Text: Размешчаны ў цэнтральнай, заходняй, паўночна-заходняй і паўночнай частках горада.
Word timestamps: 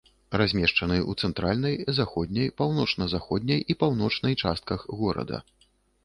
Размешчаны 0.41 0.95
ў 1.09 1.25
цэнтральнай, 1.25 1.75
заходняй, 1.97 2.49
паўночна-заходняй 2.61 3.61
і 3.73 3.75
паўночнай 3.83 4.33
частках 4.47 4.87
горада. 5.03 5.37